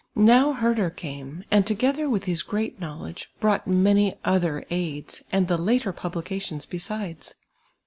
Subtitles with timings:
[0.15, 5.57] Now Herder eame, and toi,^ether with his ^eat knowh'il^e brought many otlier aids, and llu'
[5.63, 7.35] later j)ublieations hesides.